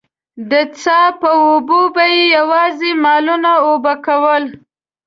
د 0.49 0.51
څاه 0.81 1.07
په 1.21 1.29
اوبو 1.45 1.81
به 1.93 2.03
يې 2.15 2.23
يواځې 2.37 2.89
مالونه 3.03 3.51
اوبه 3.67 3.93
کول. 4.05 4.43